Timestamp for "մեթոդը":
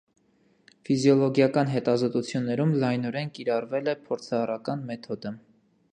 4.91-5.37